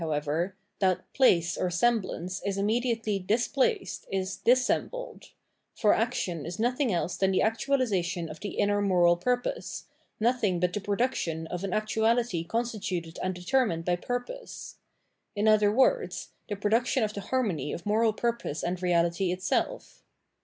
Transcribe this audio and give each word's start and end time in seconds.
^' 0.01 0.03
Dissemblance 0.03 0.51
627 0.79 0.81
however, 0.81 0.97
that" 0.97 1.13
place" 1.13 1.57
or 1.59 1.69
semblance 1.69 2.41
is 2.43 2.57
immediately" 2.57 3.19
displaced," 3.35 4.07
is 4.11 4.37
dissembled; 4.37 5.25
for 5.75 5.93
action 5.93 6.43
is 6.43 6.57
nothing 6.57 6.91
else 6.91 7.15
than 7.17 7.29
the 7.29 7.41
actnalisation 7.43 8.27
of 8.27 8.39
the 8.39 8.55
inner 8.57 8.81
moral 8.81 9.15
purpose, 9.15 9.85
nothing 10.19 10.59
but 10.59 10.73
the 10.73 10.81
production 10.81 11.45
of 11.45 11.63
an 11.63 11.71
actuality 11.71 12.43
constituted 12.43 13.19
and 13.21 13.35
deter 13.35 13.63
min 13.63 13.81
ed 13.81 13.85
by 13.85 13.95
purpose; 13.95 14.77
in 15.35 15.47
other 15.47 15.71
words, 15.71 16.29
the 16.49 16.55
pro 16.55 16.71
duction 16.71 17.03
of 17.03 17.13
the 17.13 17.21
harmony 17.21 17.71
of 17.71 17.85
moral 17.85 18.11
purpose 18.11 18.63
and 18.63 18.81
reality 18.81 19.31
itself. 19.31 20.01